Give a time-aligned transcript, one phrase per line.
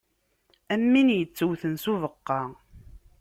[0.73, 2.39] Am win ittewten s ubeqqa.